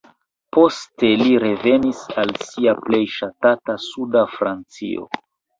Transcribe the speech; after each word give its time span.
Poste 0.55 1.11
li 1.19 1.35
revenis 1.43 2.01
al 2.23 2.33
sia 2.45 2.75
plej 2.87 3.03
ŝatata 3.19 3.79
suda 3.89 4.29
Francio. 4.39 5.09